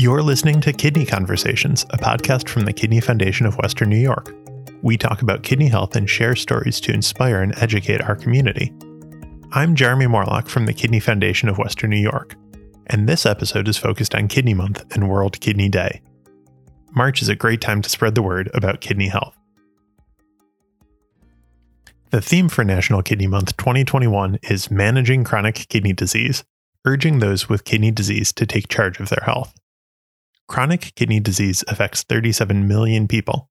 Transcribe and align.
You're 0.00 0.22
listening 0.22 0.62
to 0.62 0.72
Kidney 0.72 1.04
Conversations, 1.04 1.84
a 1.90 1.98
podcast 1.98 2.48
from 2.48 2.64
the 2.64 2.72
Kidney 2.72 3.00
Foundation 3.00 3.44
of 3.44 3.58
Western 3.58 3.90
New 3.90 3.98
York. 3.98 4.34
We 4.80 4.96
talk 4.96 5.20
about 5.20 5.42
kidney 5.42 5.68
health 5.68 5.94
and 5.94 6.08
share 6.08 6.34
stories 6.34 6.80
to 6.80 6.94
inspire 6.94 7.42
and 7.42 7.52
educate 7.58 8.00
our 8.00 8.16
community. 8.16 8.72
I'm 9.52 9.74
Jeremy 9.74 10.06
Morlock 10.06 10.48
from 10.48 10.64
the 10.64 10.72
Kidney 10.72 11.00
Foundation 11.00 11.50
of 11.50 11.58
Western 11.58 11.90
New 11.90 11.98
York, 11.98 12.34
and 12.86 13.06
this 13.06 13.26
episode 13.26 13.68
is 13.68 13.76
focused 13.76 14.14
on 14.14 14.26
Kidney 14.28 14.54
Month 14.54 14.90
and 14.94 15.06
World 15.10 15.38
Kidney 15.38 15.68
Day. 15.68 16.00
March 16.92 17.20
is 17.20 17.28
a 17.28 17.36
great 17.36 17.60
time 17.60 17.82
to 17.82 17.90
spread 17.90 18.14
the 18.14 18.22
word 18.22 18.50
about 18.54 18.80
kidney 18.80 19.08
health. 19.08 19.36
The 22.08 22.22
theme 22.22 22.48
for 22.48 22.64
National 22.64 23.02
Kidney 23.02 23.26
Month 23.26 23.58
2021 23.58 24.38
is 24.44 24.70
Managing 24.70 25.24
Chronic 25.24 25.66
Kidney 25.68 25.92
Disease, 25.92 26.42
urging 26.86 27.18
those 27.18 27.50
with 27.50 27.64
kidney 27.64 27.90
disease 27.90 28.32
to 28.32 28.46
take 28.46 28.68
charge 28.68 28.98
of 28.98 29.10
their 29.10 29.24
health. 29.26 29.52
Chronic 30.50 30.96
kidney 30.96 31.20
disease 31.20 31.62
affects 31.68 32.02
37 32.02 32.66
million 32.66 33.06
people. 33.06 33.48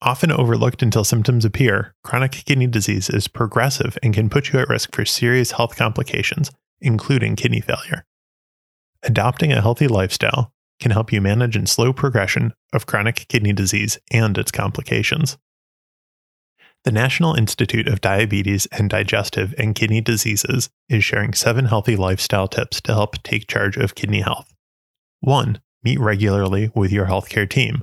Often 0.00 0.32
overlooked 0.32 0.82
until 0.82 1.04
symptoms 1.04 1.44
appear, 1.44 1.94
chronic 2.02 2.32
kidney 2.32 2.66
disease 2.66 3.10
is 3.10 3.28
progressive 3.28 3.98
and 4.02 4.14
can 4.14 4.30
put 4.30 4.50
you 4.50 4.58
at 4.58 4.70
risk 4.70 4.94
for 4.94 5.04
serious 5.04 5.50
health 5.50 5.76
complications, 5.76 6.50
including 6.80 7.36
kidney 7.36 7.60
failure. 7.60 8.06
Adopting 9.02 9.52
a 9.52 9.60
healthy 9.60 9.86
lifestyle 9.86 10.54
can 10.80 10.92
help 10.92 11.12
you 11.12 11.20
manage 11.20 11.54
and 11.54 11.68
slow 11.68 11.92
progression 11.92 12.54
of 12.72 12.86
chronic 12.86 13.26
kidney 13.28 13.52
disease 13.52 13.98
and 14.10 14.38
its 14.38 14.50
complications. 14.50 15.36
The 16.84 16.92
National 16.92 17.34
Institute 17.34 17.88
of 17.88 18.00
Diabetes 18.00 18.64
and 18.72 18.88
Digestive 18.88 19.54
and 19.58 19.74
Kidney 19.74 20.00
Diseases 20.00 20.70
is 20.88 21.04
sharing 21.04 21.34
seven 21.34 21.66
healthy 21.66 21.94
lifestyle 21.94 22.48
tips 22.48 22.80
to 22.80 22.94
help 22.94 23.22
take 23.22 23.48
charge 23.48 23.76
of 23.76 23.94
kidney 23.94 24.22
health. 24.22 24.50
1 25.20 25.60
meet 25.82 25.98
regularly 26.00 26.70
with 26.74 26.92
your 26.92 27.06
healthcare 27.06 27.48
team. 27.48 27.82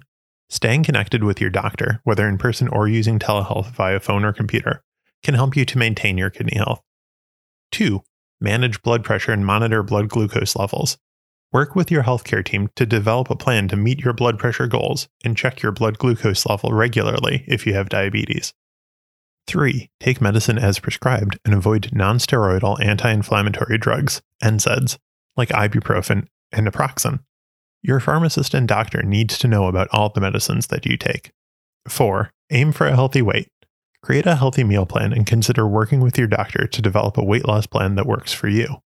Staying 0.50 0.83
connected 0.83 1.23
with 1.23 1.39
your 1.39 1.50
doctor, 1.50 2.02
whether 2.03 2.28
in 2.28 2.38
person 2.38 2.67
or 2.69 2.88
using 2.88 3.19
telehealth 3.19 3.72
via 3.72 4.00
phone 4.00 4.25
or 4.25 4.33
computer, 4.33 4.81
can 5.23 5.36
help 5.36 5.56
you 5.56 5.66
to 5.66 5.78
maintain 5.78 6.17
your 6.17 6.30
kidney 6.30 6.58
health. 6.58 6.81
2. 7.72 8.02
Manage 8.41 8.81
blood 8.81 9.03
pressure 9.03 9.31
and 9.31 9.45
monitor 9.45 9.83
blood 9.83 10.09
glucose 10.09 10.56
levels. 10.56 10.97
Work 11.52 11.75
with 11.75 11.91
your 11.91 12.03
healthcare 12.03 12.45
team 12.45 12.69
to 12.75 12.86
develop 12.86 13.30
a 13.30 13.36
plan 13.36 13.67
to 13.69 13.75
meet 13.75 14.00
your 14.00 14.13
blood 14.13 14.39
pressure 14.39 14.67
goals 14.67 15.08
and 15.23 15.36
check 15.38 15.61
your 15.61 15.72
blood 15.72 15.97
glucose 15.97 16.45
level 16.45 16.73
regularly 16.73 17.44
if 17.47 17.66
you 17.66 17.73
have 17.73 17.89
diabetes. 17.89 18.53
3. 19.47 19.89
Take 20.00 20.22
medicine 20.22 20.59
as 20.59 20.80
prescribed 20.80 21.39
and 21.44 21.56
avoid 21.56 21.89
nonsteroidal 21.91 22.84
anti 22.84 23.11
inflammatory 23.11 23.80
drugs, 23.80 24.22
NSAIDs, 24.44 24.97
like 25.36 25.50
ibuprofen 25.50 26.28
and 26.52 26.67
naproxen. 26.67 27.19
Your 27.81 27.99
pharmacist 27.99 28.53
and 28.53 28.67
doctor 28.67 29.03
needs 29.03 29.38
to 29.38 29.47
know 29.47 29.67
about 29.67 29.88
all 29.91 30.09
the 30.09 30.22
medicines 30.22 30.67
that 30.67 30.85
you 30.85 30.97
take. 30.97 31.31
4. 31.88 32.31
Aim 32.52 32.72
for 32.72 32.88
a 32.88 32.95
healthy 32.95 33.22
weight. 33.22 33.49
Create 34.02 34.25
a 34.25 34.35
healthy 34.35 34.63
meal 34.63 34.85
plan 34.85 35.13
and 35.13 35.25
consider 35.25 35.67
working 35.67 36.00
with 36.00 36.17
your 36.17 36.27
doctor 36.27 36.67
to 36.67 36.81
develop 36.81 37.17
a 37.17 37.23
weight 37.23 37.47
loss 37.47 37.67
plan 37.67 37.95
that 37.95 38.05
works 38.05 38.33
for 38.33 38.47
you. 38.47 38.77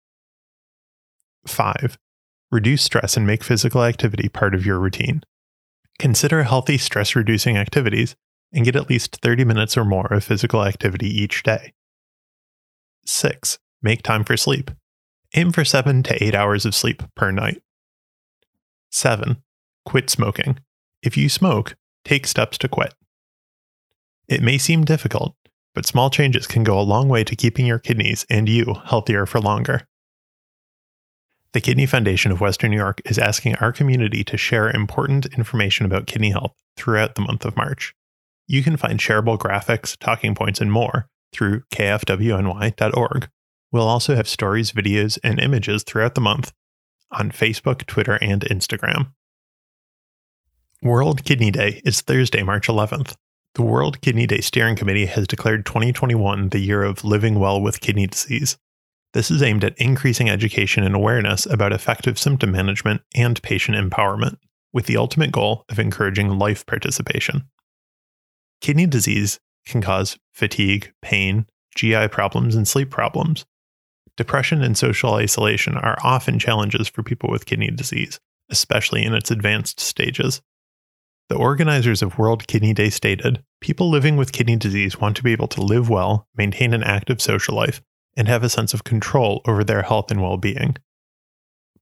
5. 1.47 1.97
Reduce 2.51 2.83
stress 2.83 3.17
and 3.17 3.25
make 3.25 3.43
physical 3.43 3.83
activity 3.83 4.29
part 4.29 4.53
of 4.53 4.65
your 4.65 4.79
routine. 4.79 5.23
Consider 5.99 6.43
healthy 6.43 6.77
stress 6.77 7.15
reducing 7.15 7.57
activities 7.57 8.15
and 8.51 8.65
get 8.65 8.75
at 8.75 8.89
least 8.89 9.17
30 9.21 9.45
minutes 9.45 9.75
or 9.75 9.85
more 9.85 10.07
of 10.13 10.23
physical 10.23 10.63
activity 10.63 11.07
each 11.07 11.43
day. 11.43 11.73
6. 13.05 13.57
Make 13.81 14.03
time 14.03 14.23
for 14.23 14.37
sleep. 14.37 14.71
Aim 15.35 15.51
for 15.51 15.65
7 15.65 16.03
to 16.03 16.23
8 16.23 16.35
hours 16.35 16.65
of 16.65 16.75
sleep 16.75 17.03
per 17.15 17.31
night. 17.31 17.61
7. 18.93 19.41
Quit 19.85 20.09
smoking. 20.09 20.59
If 21.01 21.17
you 21.17 21.27
smoke, 21.27 21.75
take 22.05 22.27
steps 22.27 22.59
to 22.59 22.67
quit. 22.67 22.93
It 24.27 24.43
may 24.43 24.59
seem 24.59 24.85
difficult, 24.85 25.35
but 25.73 25.87
small 25.87 26.11
changes 26.11 26.45
can 26.45 26.63
go 26.63 26.79
a 26.79 26.81
long 26.81 27.09
way 27.09 27.23
to 27.23 27.35
keeping 27.35 27.65
your 27.65 27.79
kidneys 27.79 28.25
and 28.29 28.47
you 28.47 28.75
healthier 28.85 29.25
for 29.25 29.39
longer. 29.39 29.87
The 31.53 31.61
Kidney 31.61 31.87
Foundation 31.87 32.31
of 32.31 32.39
Western 32.39 32.71
New 32.71 32.77
York 32.77 33.01
is 33.05 33.17
asking 33.17 33.55
our 33.55 33.71
community 33.71 34.23
to 34.23 34.37
share 34.37 34.69
important 34.69 35.25
information 35.37 35.85
about 35.85 36.07
kidney 36.07 36.29
health 36.29 36.53
throughout 36.77 37.15
the 37.15 37.21
month 37.21 37.45
of 37.45 37.57
March. 37.57 37.93
You 38.47 38.61
can 38.61 38.77
find 38.77 38.99
shareable 38.99 39.39
graphics, 39.39 39.97
talking 39.99 40.35
points, 40.35 40.61
and 40.61 40.71
more 40.71 41.07
through 41.31 41.61
kfwny.org. 41.73 43.29
We'll 43.71 43.87
also 43.87 44.15
have 44.15 44.27
stories, 44.27 44.71
videos, 44.71 45.17
and 45.23 45.39
images 45.39 45.83
throughout 45.83 46.13
the 46.13 46.21
month 46.21 46.53
on 47.13 47.31
Facebook, 47.31 47.85
Twitter, 47.85 48.15
and 48.21 48.41
Instagram. 48.41 49.13
World 50.81 51.23
Kidney 51.23 51.51
Day 51.51 51.81
is 51.85 52.01
Thursday, 52.01 52.43
March 52.43 52.67
11th. 52.67 53.15
The 53.55 53.61
World 53.61 54.01
Kidney 54.01 54.27
Day 54.27 54.41
Steering 54.41 54.75
Committee 54.75 55.05
has 55.05 55.27
declared 55.27 55.65
2021 55.65 56.49
the 56.49 56.59
year 56.59 56.83
of 56.83 57.03
living 57.03 57.39
well 57.39 57.61
with 57.61 57.81
kidney 57.81 58.07
disease. 58.07 58.57
This 59.13 59.29
is 59.29 59.43
aimed 59.43 59.63
at 59.63 59.77
increasing 59.77 60.29
education 60.29 60.83
and 60.83 60.95
awareness 60.95 61.45
about 61.45 61.71
effective 61.71 62.17
symptom 62.17 62.51
management 62.51 63.01
and 63.15 63.41
patient 63.43 63.77
empowerment, 63.77 64.37
with 64.73 64.87
the 64.87 64.97
ultimate 64.97 65.31
goal 65.31 65.65
of 65.69 65.77
encouraging 65.77 66.39
life 66.39 66.65
participation. 66.65 67.43
Kidney 68.59 68.87
disease 68.87 69.39
can 69.67 69.81
cause 69.81 70.17
fatigue, 70.33 70.91
pain, 71.01 71.45
GI 71.75 72.07
problems, 72.07 72.55
and 72.55 72.67
sleep 72.67 72.89
problems. 72.89 73.45
Depression 74.15 74.61
and 74.61 74.77
social 74.77 75.15
isolation 75.15 75.75
are 75.75 75.97
often 76.03 76.37
challenges 76.37 76.87
for 76.87 77.01
people 77.01 77.29
with 77.29 77.45
kidney 77.45 77.71
disease, 77.71 78.19
especially 78.49 79.03
in 79.03 79.13
its 79.13 79.31
advanced 79.31 79.79
stages. 79.79 80.41
The 81.29 81.35
organizers 81.35 82.01
of 82.01 82.19
World 82.19 82.47
Kidney 82.47 82.73
Day 82.73 82.89
stated 82.89 83.43
people 83.59 83.89
living 83.89 84.17
with 84.17 84.33
kidney 84.33 84.55
disease 84.55 84.99
want 84.99 85.15
to 85.17 85.23
be 85.23 85.31
able 85.31 85.47
to 85.47 85.61
live 85.61 85.89
well, 85.89 86.27
maintain 86.35 86.73
an 86.73 86.83
active 86.83 87.21
social 87.21 87.55
life, 87.55 87.81
and 88.15 88.27
have 88.27 88.43
a 88.43 88.49
sense 88.49 88.73
of 88.73 88.83
control 88.83 89.41
over 89.47 89.63
their 89.63 89.81
health 89.81 90.11
and 90.11 90.21
well 90.21 90.37
being. 90.37 90.75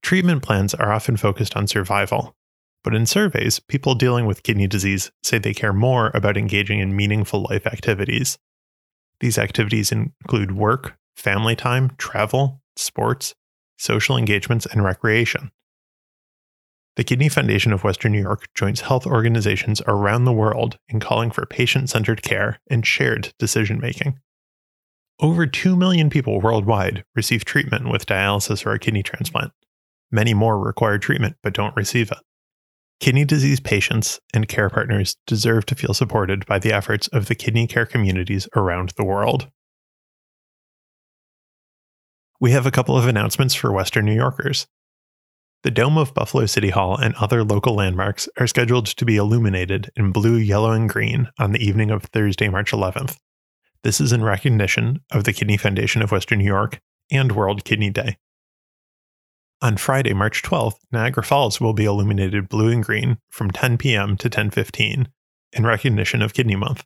Treatment 0.00 0.42
plans 0.42 0.74
are 0.74 0.92
often 0.92 1.16
focused 1.16 1.56
on 1.56 1.66
survival, 1.66 2.34
but 2.82 2.94
in 2.94 3.04
surveys, 3.04 3.60
people 3.60 3.94
dealing 3.94 4.26
with 4.26 4.42
kidney 4.42 4.66
disease 4.66 5.12
say 5.22 5.38
they 5.38 5.54
care 5.54 5.72
more 5.72 6.10
about 6.14 6.36
engaging 6.36 6.80
in 6.80 6.96
meaningful 6.96 7.46
life 7.50 7.66
activities. 7.66 8.38
These 9.20 9.38
activities 9.38 9.92
include 9.92 10.52
work, 10.52 10.96
family 11.16 11.56
time, 11.56 11.92
travel, 11.98 12.60
sports, 12.76 13.34
social 13.76 14.16
engagements, 14.16 14.66
and 14.66 14.84
recreation. 14.84 15.50
The 16.96 17.04
Kidney 17.04 17.30
Foundation 17.30 17.72
of 17.72 17.84
Western 17.84 18.12
New 18.12 18.20
York 18.20 18.48
joins 18.54 18.82
health 18.82 19.06
organizations 19.06 19.80
around 19.86 20.24
the 20.24 20.32
world 20.32 20.76
in 20.88 21.00
calling 21.00 21.30
for 21.30 21.46
patient 21.46 21.88
centered 21.88 22.22
care 22.22 22.60
and 22.68 22.86
shared 22.86 23.32
decision 23.38 23.80
making. 23.80 24.18
Over 25.18 25.46
2 25.46 25.74
million 25.74 26.10
people 26.10 26.40
worldwide 26.40 27.04
receive 27.14 27.44
treatment 27.44 27.90
with 27.90 28.06
dialysis 28.06 28.66
or 28.66 28.72
a 28.72 28.78
kidney 28.78 29.02
transplant. 29.02 29.52
Many 30.10 30.34
more 30.34 30.58
require 30.58 30.98
treatment 30.98 31.36
but 31.42 31.54
don't 31.54 31.74
receive 31.76 32.10
it. 32.10 32.18
Kidney 33.00 33.24
disease 33.24 33.58
patients 33.58 34.20
and 34.34 34.46
care 34.46 34.68
partners 34.68 35.16
deserve 35.26 35.64
to 35.66 35.74
feel 35.74 35.94
supported 35.94 36.44
by 36.44 36.58
the 36.58 36.72
efforts 36.72 37.08
of 37.08 37.26
the 37.26 37.34
kidney 37.34 37.66
care 37.66 37.86
communities 37.86 38.48
around 38.54 38.90
the 38.96 39.04
world 39.04 39.48
we 42.42 42.50
have 42.50 42.66
a 42.66 42.72
couple 42.72 42.98
of 42.98 43.06
announcements 43.06 43.54
for 43.54 43.70
Western 43.70 44.04
New 44.04 44.16
Yorkers. 44.16 44.66
The 45.62 45.70
dome 45.70 45.96
of 45.96 46.12
Buffalo 46.12 46.46
City 46.46 46.70
Hall 46.70 46.98
and 46.98 47.14
other 47.14 47.44
local 47.44 47.76
landmarks 47.76 48.28
are 48.36 48.48
scheduled 48.48 48.86
to 48.86 49.04
be 49.04 49.16
illuminated 49.16 49.92
in 49.94 50.10
blue, 50.10 50.34
yellow, 50.34 50.72
and 50.72 50.88
green 50.88 51.28
on 51.38 51.52
the 51.52 51.64
evening 51.64 51.92
of 51.92 52.02
Thursday, 52.02 52.48
March 52.48 52.72
11th. 52.72 53.16
This 53.84 54.00
is 54.00 54.10
in 54.10 54.24
recognition 54.24 55.02
of 55.12 55.22
the 55.22 55.32
Kidney 55.32 55.56
Foundation 55.56 56.02
of 56.02 56.10
Western 56.10 56.40
New 56.40 56.44
York 56.44 56.80
and 57.12 57.30
World 57.30 57.64
Kidney 57.64 57.90
Day. 57.90 58.16
On 59.60 59.76
Friday, 59.76 60.12
March 60.12 60.42
12th, 60.42 60.78
Niagara 60.90 61.22
Falls 61.22 61.60
will 61.60 61.74
be 61.74 61.84
illuminated 61.84 62.48
blue 62.48 62.70
and 62.72 62.82
green 62.82 63.18
from 63.30 63.52
10 63.52 63.78
p.m. 63.78 64.16
to 64.16 64.28
10:15 64.28 65.06
in 65.52 65.64
recognition 65.64 66.20
of 66.20 66.34
Kidney 66.34 66.56
Month. 66.56 66.82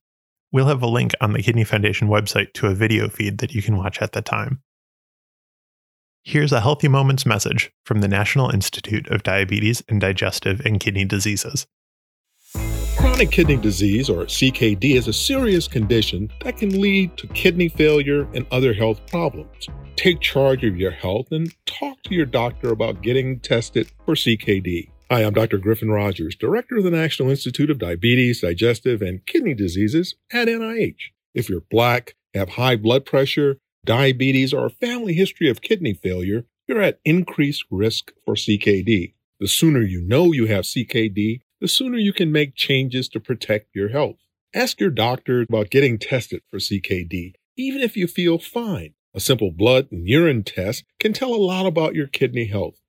We'll 0.52 0.66
have 0.66 0.82
a 0.82 0.86
link 0.86 1.12
on 1.22 1.32
the 1.32 1.42
Kidney 1.42 1.64
Foundation 1.64 2.08
website 2.08 2.52
to 2.54 2.66
a 2.66 2.75
video 2.75 3.08
feed 3.08 3.38
that 3.38 3.54
you 3.54 3.62
can 3.62 3.78
watch 3.78 4.02
at 4.02 4.12
the 4.12 4.20
time. 4.20 4.60
Here's 6.28 6.50
a 6.50 6.61
Healthy 6.61 6.88
Moments 6.88 7.25
message 7.25 7.70
from 7.84 8.00
the 8.00 8.08
National 8.08 8.50
Institute 8.50 9.06
of 9.11 9.23
Diabetes 9.23 9.84
and 9.88 10.00
Digestive 10.00 10.61
and 10.67 10.81
Kidney 10.81 11.05
Diseases. 11.05 11.69
Chronic 12.96 13.31
kidney 13.31 13.58
disease, 13.58 14.11
or 14.11 14.25
CKD, 14.25 14.96
is 14.96 15.06
a 15.06 15.12
serious 15.12 15.69
condition 15.69 16.28
that 16.43 16.56
can 16.56 16.81
lead 16.81 17.17
to 17.19 17.28
kidney 17.28 17.69
failure 17.69 18.26
and 18.34 18.44
other 18.50 18.75
health 18.75 19.06
problems. 19.06 19.69
Take 19.94 20.19
charge 20.19 20.64
of 20.64 20.76
your 20.76 20.90
health 20.90 21.28
and 21.31 21.55
talk 21.64 22.02
to 22.02 22.14
your 22.17 22.26
doctor 22.26 22.73
about 22.73 23.02
getting 23.02 23.38
tested 23.38 23.93
for 24.05 24.17
CKD. 24.17 24.90
Hi, 25.12 25.20
I'm 25.20 25.32
Dr. 25.32 25.58
Griffin 25.58 25.93
Rodgers, 25.93 26.34
Director 26.34 26.78
of 26.78 26.82
the 26.82 26.90
National 26.90 27.31
Institute 27.31 27.70
of 27.70 27.78
Diabetes, 27.78 28.40
Digestive, 28.40 29.00
and 29.00 29.25
Kidney 29.26 29.55
Diseases 29.55 30.17
at 30.32 30.49
NIH. 30.49 31.12
If 31.34 31.49
you're 31.49 31.62
Black, 31.70 32.17
have 32.34 32.49
high 32.49 32.75
blood 32.75 33.06
pressure, 33.06 33.58
diabetes, 33.86 34.52
or 34.52 34.66
a 34.66 34.70
family 34.70 35.14
history 35.14 35.48
of 35.48 35.62
kidney 35.62 35.94
failure, 35.94 36.44
you're 36.66 36.82
at 36.82 37.00
increased 37.04 37.64
risk 37.70 38.12
for 38.24 38.34
CKD. 38.34 39.14
The 39.40 39.48
sooner 39.48 39.80
you 39.80 40.02
know 40.02 40.32
you 40.32 40.46
have 40.46 40.64
CKD, 40.64 41.40
the 41.60 41.68
sooner 41.68 41.96
you 41.96 42.12
can 42.12 42.30
make 42.30 42.54
changes 42.54 43.08
to 43.10 43.20
protect 43.20 43.74
your 43.74 43.88
health. 43.88 44.16
Ask 44.54 44.80
your 44.80 44.90
doctor 44.90 45.42
about 45.42 45.70
getting 45.70 45.98
tested 45.98 46.42
for 46.50 46.58
CKD, 46.58 47.34
even 47.56 47.80
if 47.80 47.96
you 47.96 48.06
feel 48.06 48.38
fine. 48.38 48.94
A 49.14 49.20
simple 49.20 49.50
blood 49.50 49.88
and 49.90 50.06
urine 50.06 50.44
test 50.44 50.84
can 51.00 51.12
tell 51.12 51.34
a 51.34 51.36
lot 51.36 51.66
about 51.66 51.94
your 51.94 52.06
kidney 52.06 52.46
health. 52.46 52.80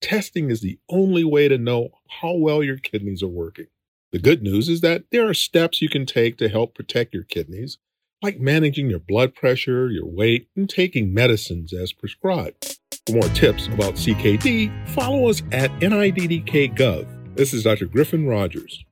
Testing 0.00 0.50
is 0.50 0.60
the 0.60 0.78
only 0.88 1.24
way 1.24 1.48
to 1.48 1.58
know 1.58 1.90
how 2.20 2.34
well 2.34 2.62
your 2.62 2.76
kidneys 2.78 3.22
are 3.22 3.28
working. 3.28 3.66
The 4.12 4.18
good 4.18 4.42
news 4.42 4.68
is 4.68 4.80
that 4.82 5.04
there 5.10 5.28
are 5.28 5.34
steps 5.34 5.82
you 5.82 5.88
can 5.88 6.06
take 6.06 6.38
to 6.38 6.48
help 6.48 6.74
protect 6.74 7.14
your 7.14 7.24
kidneys, 7.24 7.78
like 8.24 8.40
managing 8.40 8.88
your 8.88 8.98
blood 8.98 9.34
pressure, 9.34 9.90
your 9.90 10.06
weight, 10.06 10.48
and 10.56 10.68
taking 10.68 11.12
medicines 11.12 11.74
as 11.74 11.92
prescribed. 11.92 12.78
For 13.06 13.12
more 13.12 13.28
tips 13.34 13.66
about 13.66 13.94
CKD, 13.94 14.88
follow 14.88 15.28
us 15.28 15.42
at 15.52 15.70
NIDDK.gov. 15.80 17.36
This 17.36 17.52
is 17.52 17.64
Dr. 17.64 17.84
Griffin 17.84 18.26
Rodgers. 18.26 18.82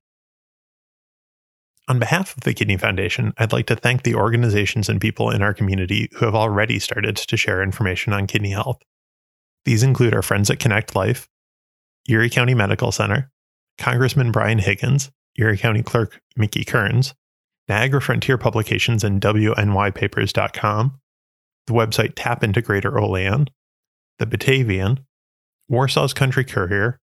On 1.88 1.98
behalf 1.98 2.36
of 2.36 2.42
the 2.42 2.52
Kidney 2.52 2.76
Foundation, 2.76 3.32
I'd 3.38 3.54
like 3.54 3.66
to 3.68 3.76
thank 3.76 4.02
the 4.02 4.14
organizations 4.14 4.90
and 4.90 5.00
people 5.00 5.30
in 5.30 5.40
our 5.40 5.54
community 5.54 6.10
who 6.12 6.26
have 6.26 6.34
already 6.34 6.78
started 6.78 7.16
to 7.16 7.36
share 7.38 7.62
information 7.62 8.12
on 8.12 8.26
kidney 8.26 8.50
health. 8.50 8.82
These 9.64 9.82
include 9.82 10.14
our 10.14 10.22
friends 10.22 10.50
at 10.50 10.58
Connect 10.58 10.94
Life, 10.94 11.26
Erie 12.06 12.28
County 12.28 12.52
Medical 12.52 12.92
Center, 12.92 13.30
Congressman 13.78 14.30
Brian 14.30 14.58
Higgins, 14.58 15.10
Erie 15.36 15.56
County 15.56 15.82
Clerk 15.82 16.20
Mickey 16.36 16.64
Kearns, 16.64 17.14
Niagara 17.72 18.02
Frontier 18.02 18.36
Publications 18.36 19.02
and 19.02 19.18
WNYPapers.com, 19.22 21.00
the 21.66 21.72
website 21.72 22.12
Tap 22.14 22.42
Integrator 22.42 23.00
Olean, 23.00 23.48
the 24.18 24.26
Batavian, 24.26 24.98
Warsaw's 25.70 26.12
Country 26.12 26.44
Courier, 26.44 26.98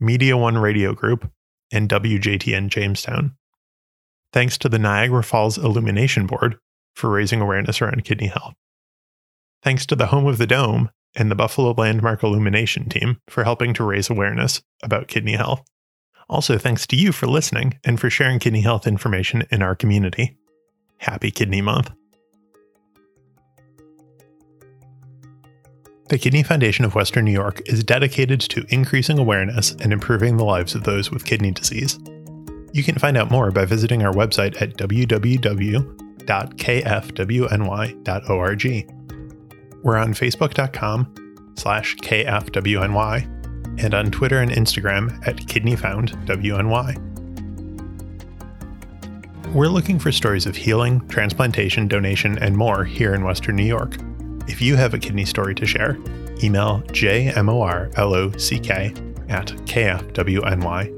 Media 0.00 0.36
One 0.36 0.58
Radio 0.58 0.92
Group, 0.92 1.32
and 1.72 1.88
WJTN 1.88 2.68
Jamestown. 2.68 3.34
Thanks 4.34 4.58
to 4.58 4.68
the 4.68 4.78
Niagara 4.78 5.24
Falls 5.24 5.56
Illumination 5.56 6.26
Board 6.26 6.58
for 6.94 7.08
raising 7.08 7.40
awareness 7.40 7.80
around 7.80 8.04
kidney 8.04 8.26
health. 8.26 8.52
Thanks 9.62 9.86
to 9.86 9.96
the 9.96 10.08
Home 10.08 10.26
of 10.26 10.36
the 10.36 10.46
Dome 10.46 10.90
and 11.16 11.30
the 11.30 11.34
Buffalo 11.34 11.72
Landmark 11.72 12.22
Illumination 12.22 12.90
team 12.90 13.16
for 13.30 13.44
helping 13.44 13.72
to 13.72 13.84
raise 13.84 14.10
awareness 14.10 14.60
about 14.82 15.08
kidney 15.08 15.36
health. 15.36 15.62
Also, 16.32 16.56
thanks 16.56 16.86
to 16.86 16.96
you 16.96 17.12
for 17.12 17.26
listening 17.26 17.78
and 17.84 18.00
for 18.00 18.08
sharing 18.08 18.38
kidney 18.38 18.62
health 18.62 18.86
information 18.86 19.44
in 19.50 19.60
our 19.60 19.74
community. 19.74 20.34
Happy 20.96 21.30
Kidney 21.30 21.60
Month. 21.60 21.90
The 26.08 26.16
Kidney 26.16 26.42
Foundation 26.42 26.86
of 26.86 26.94
Western 26.94 27.26
New 27.26 27.32
York 27.32 27.60
is 27.66 27.84
dedicated 27.84 28.40
to 28.40 28.64
increasing 28.70 29.18
awareness 29.18 29.72
and 29.72 29.92
improving 29.92 30.38
the 30.38 30.44
lives 30.44 30.74
of 30.74 30.84
those 30.84 31.10
with 31.10 31.26
kidney 31.26 31.50
disease. 31.50 31.98
You 32.72 32.82
can 32.82 32.94
find 32.94 33.18
out 33.18 33.30
more 33.30 33.50
by 33.50 33.66
visiting 33.66 34.02
our 34.02 34.14
website 34.14 34.58
at 34.62 34.78
www.kfwny.org. 34.78 35.92
We're 39.82 39.98
on 39.98 40.14
facebook.com 40.14 41.52
slash 41.56 41.96
kfwny 41.96 43.41
and 43.78 43.94
on 43.94 44.10
Twitter 44.10 44.38
and 44.38 44.50
Instagram 44.50 45.26
at 45.26 45.36
kidneyfoundwny. 45.36 47.12
We're 49.52 49.68
looking 49.68 49.98
for 49.98 50.10
stories 50.12 50.46
of 50.46 50.56
healing, 50.56 51.06
transplantation, 51.08 51.86
donation, 51.86 52.38
and 52.38 52.56
more 52.56 52.84
here 52.84 53.14
in 53.14 53.22
Western 53.22 53.56
New 53.56 53.64
York. 53.64 53.96
If 54.48 54.62
you 54.62 54.76
have 54.76 54.94
a 54.94 54.98
kidney 54.98 55.26
story 55.26 55.54
to 55.56 55.66
share, 55.66 55.98
email 56.42 56.82
jmorlock 56.88 57.92
at 59.28 59.46
kfwny.org. 59.46 60.92